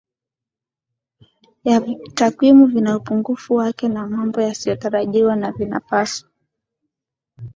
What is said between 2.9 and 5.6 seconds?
upungufu wake na mambo yasiyotarajiwa na